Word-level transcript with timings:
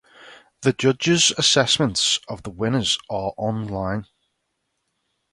The 0.63 0.73
judges' 0.73 1.31
assessments 1.37 2.19
of 2.27 2.41
the 2.41 2.49
winners 2.49 2.97
are 3.07 3.33
online. 3.37 4.07